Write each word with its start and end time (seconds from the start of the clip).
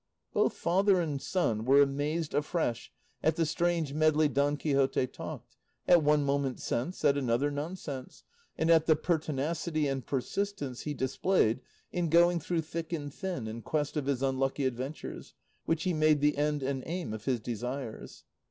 Both 0.33 0.53
father 0.55 0.99
and 0.99 1.21
son 1.21 1.63
were 1.63 1.79
amazed 1.79 2.33
afresh 2.33 2.91
at 3.21 3.35
the 3.35 3.45
strange 3.45 3.93
medley 3.93 4.27
Don 4.27 4.57
Quixote 4.57 5.05
talked, 5.05 5.57
at 5.87 6.01
one 6.01 6.23
moment 6.23 6.59
sense, 6.59 7.05
at 7.05 7.19
another 7.19 7.51
nonsense, 7.51 8.23
and 8.57 8.71
at 8.71 8.87
the 8.87 8.95
pertinacity 8.95 9.87
and 9.87 10.03
persistence 10.03 10.81
he 10.85 10.95
displayed 10.95 11.59
in 11.91 12.09
going 12.09 12.39
through 12.39 12.61
thick 12.61 12.91
and 12.91 13.13
thin 13.13 13.45
in 13.47 13.61
quest 13.61 13.95
of 13.95 14.07
his 14.07 14.23
unlucky 14.23 14.65
adventures, 14.65 15.35
which 15.65 15.83
he 15.83 15.93
made 15.93 16.19
the 16.19 16.35
end 16.35 16.63
and 16.63 16.81
aim 16.87 17.13
of 17.13 17.25
his 17.25 17.39
desires. 17.39 18.23